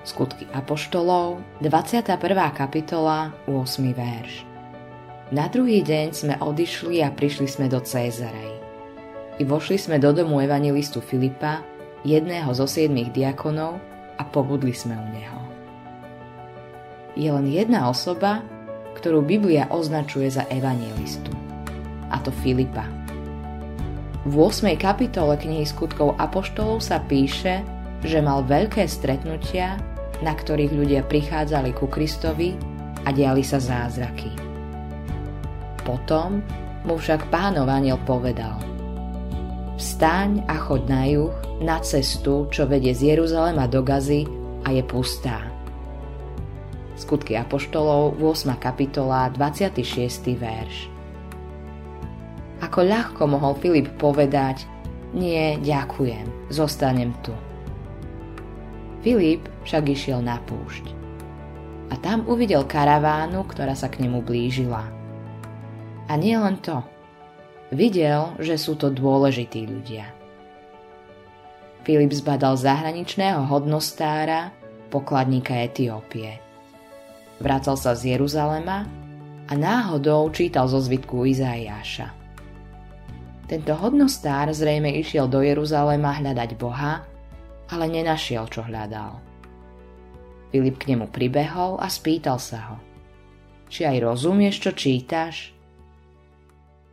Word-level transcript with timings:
Skutky 0.00 0.48
Apoštolov, 0.56 1.44
21. 1.60 2.16
kapitola, 2.56 3.36
8. 3.44 3.84
verš. 3.92 4.48
Na 5.28 5.44
druhý 5.52 5.84
deň 5.84 6.06
sme 6.16 6.34
odišli 6.40 7.04
a 7.04 7.12
prišli 7.12 7.44
sme 7.44 7.68
do 7.68 7.84
Cézarej. 7.84 8.56
I 9.36 9.44
vošli 9.44 9.76
sme 9.76 10.00
do 10.00 10.16
domu 10.16 10.40
evangelistu 10.40 11.04
Filipa, 11.04 11.60
jedného 12.00 12.48
zo 12.56 12.64
siedmých 12.64 13.12
diakonov, 13.12 13.76
a 14.16 14.24
pobudli 14.24 14.72
sme 14.72 14.96
u 14.96 15.06
neho. 15.12 15.40
Je 17.12 17.28
len 17.28 17.44
jedna 17.44 17.92
osoba, 17.92 18.40
ktorú 18.96 19.20
Biblia 19.20 19.68
označuje 19.68 20.32
za 20.32 20.48
evangelistu, 20.48 21.28
a 22.08 22.16
to 22.24 22.32
Filipa. 22.40 22.88
V 24.24 24.32
8. 24.32 24.64
kapitole 24.80 25.36
knihy 25.36 25.68
skutkov 25.68 26.16
Apoštolov 26.16 26.80
sa 26.80 27.04
píše, 27.04 27.60
že 28.00 28.24
mal 28.24 28.48
veľké 28.48 28.88
stretnutia 28.88 29.76
na 30.20 30.32
ktorých 30.36 30.72
ľudia 30.72 31.02
prichádzali 31.04 31.72
ku 31.76 31.88
Kristovi 31.88 32.56
a 33.04 33.12
diali 33.12 33.40
sa 33.40 33.56
zázraky. 33.56 34.32
Potom 35.84 36.44
mu 36.84 36.94
však 36.96 37.28
pánov 37.32 37.68
aniel 37.68 38.00
povedal 38.04 38.56
Vstaň 39.80 40.44
a 40.44 40.60
choď 40.60 40.82
na 40.92 41.02
juh, 41.08 41.34
na 41.64 41.80
cestu, 41.80 42.44
čo 42.52 42.68
vedie 42.68 42.92
z 42.92 43.16
Jeruzalema 43.16 43.64
do 43.64 43.80
Gazy 43.80 44.28
a 44.68 44.76
je 44.76 44.84
pustá. 44.84 45.40
Skutky 47.00 47.32
Apoštolov, 47.40 48.20
8. 48.20 48.60
kapitola, 48.60 49.32
26. 49.32 50.36
verš. 50.36 50.92
Ako 52.60 52.84
ľahko 52.84 53.24
mohol 53.24 53.56
Filip 53.56 53.88
povedať, 53.96 54.68
nie, 55.16 55.56
ďakujem, 55.64 56.52
zostanem 56.52 57.16
tu. 57.24 57.32
Filip 59.00 59.48
však 59.64 59.88
išiel 59.88 60.20
na 60.20 60.36
púšť. 60.44 60.92
A 61.90 61.96
tam 61.98 62.28
uvidel 62.28 62.68
karavánu, 62.68 63.48
ktorá 63.48 63.72
sa 63.72 63.88
k 63.88 64.04
nemu 64.04 64.20
blížila. 64.20 64.84
A 66.06 66.12
nie 66.20 66.36
len 66.36 66.60
to. 66.60 66.84
Videl, 67.72 68.36
že 68.36 68.60
sú 68.60 68.76
to 68.76 68.92
dôležití 68.92 69.64
ľudia. 69.64 70.12
Filip 71.80 72.12
zbadal 72.12 72.60
zahraničného 72.60 73.48
hodnostára, 73.48 74.52
pokladníka 74.92 75.56
Etiópie. 75.56 76.36
Vracal 77.40 77.80
sa 77.80 77.96
z 77.96 78.14
Jeruzalema 78.14 78.84
a 79.48 79.52
náhodou 79.56 80.28
čítal 80.28 80.68
zo 80.68 80.76
zvitku 80.76 81.24
Izaiáša. 81.24 82.12
Tento 83.48 83.72
hodnostár 83.80 84.52
zrejme 84.52 84.92
išiel 85.00 85.24
do 85.26 85.40
Jeruzalema 85.40 86.20
hľadať 86.20 86.50
Boha 86.60 87.02
ale 87.70 87.86
nenašiel, 87.86 88.50
čo 88.50 88.66
hľadal. 88.66 89.22
Filip 90.50 90.82
k 90.82 90.94
nemu 90.94 91.06
pribehol 91.14 91.78
a 91.78 91.86
spýtal 91.86 92.42
sa 92.42 92.74
ho. 92.74 92.76
Či 93.70 93.86
aj 93.86 94.02
rozumieš, 94.02 94.66
čo 94.66 94.74
čítaš? 94.74 95.54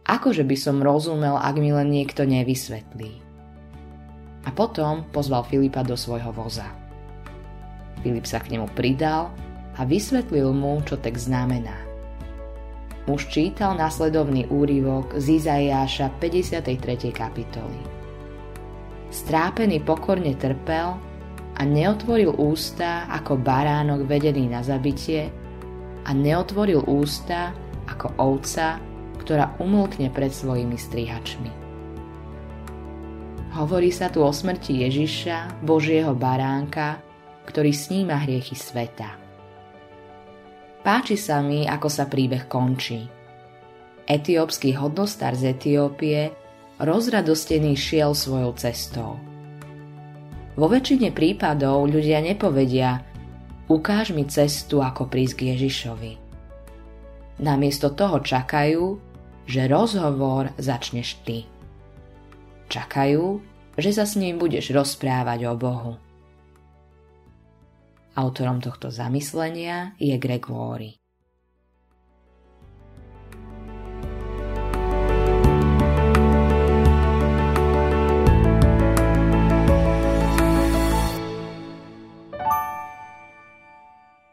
Akože 0.06 0.46
by 0.46 0.56
som 0.56 0.86
rozumel, 0.86 1.36
ak 1.36 1.58
mi 1.58 1.74
len 1.74 1.90
niekto 1.90 2.24
nevysvetlí. 2.24 3.26
A 4.46 4.50
potom 4.54 5.04
pozval 5.10 5.44
Filipa 5.44 5.82
do 5.82 5.98
svojho 5.98 6.32
voza. 6.32 6.70
Filip 8.06 8.30
sa 8.30 8.40
k 8.40 8.56
nemu 8.56 8.70
pridal 8.78 9.34
a 9.76 9.84
vysvetlil 9.84 10.54
mu, 10.54 10.80
čo 10.86 10.96
text 11.02 11.28
znamená. 11.28 11.76
Muž 13.10 13.28
čítal 13.28 13.76
nasledovný 13.76 14.48
úryvok 14.48 15.18
z 15.18 15.42
Izaiáša 15.42 16.14
53. 16.22 17.10
kapitoly. 17.12 17.97
Strápený 19.18 19.82
pokorne 19.82 20.38
trpel 20.38 20.94
a 21.58 21.62
neotvoril 21.66 22.38
ústa 22.38 23.10
ako 23.10 23.42
baránok 23.42 24.06
vedený 24.06 24.46
na 24.46 24.62
zabitie 24.62 25.34
a 26.06 26.14
neotvoril 26.14 26.86
ústa 26.86 27.50
ako 27.90 28.14
ovca, 28.22 28.78
ktorá 29.18 29.58
umlkne 29.58 30.14
pred 30.14 30.30
svojimi 30.30 30.78
strihačmi. 30.78 31.50
Hovorí 33.58 33.90
sa 33.90 34.14
tu 34.14 34.22
o 34.22 34.30
smrti 34.30 34.86
Ježiša, 34.86 35.66
Božieho 35.66 36.14
baránka, 36.14 37.02
ktorý 37.50 37.74
sníma 37.74 38.22
hriechy 38.22 38.54
sveta. 38.54 39.18
Páči 40.86 41.18
sa 41.18 41.42
mi, 41.42 41.66
ako 41.66 41.90
sa 41.90 42.06
príbeh 42.06 42.46
končí. 42.46 43.02
Etiópsky 44.06 44.78
hodnostár 44.78 45.34
z 45.34 45.58
Etiópie 45.58 46.47
rozradostený 46.78 47.74
šiel 47.74 48.14
svojou 48.14 48.54
cestou. 48.58 49.18
Vo 50.58 50.66
väčšine 50.66 51.14
prípadov 51.14 51.86
ľudia 51.90 52.18
nepovedia 52.22 53.06
ukáž 53.70 54.14
mi 54.14 54.26
cestu, 54.26 54.82
ako 54.82 55.06
prísť 55.06 55.36
k 55.38 55.42
Ježišovi. 55.54 56.14
Namiesto 57.38 57.94
toho 57.94 58.18
čakajú, 58.18 58.98
že 59.46 59.70
rozhovor 59.70 60.50
začneš 60.58 61.22
ty. 61.22 61.46
Čakajú, 62.74 63.40
že 63.78 63.90
sa 63.94 64.10
s 64.10 64.18
ním 64.18 64.42
budeš 64.42 64.74
rozprávať 64.74 65.40
o 65.46 65.54
Bohu. 65.54 65.94
Autorom 68.18 68.58
tohto 68.58 68.90
zamyslenia 68.90 69.94
je 70.02 70.18
Greg 70.18 70.50
Laurie. 70.50 70.98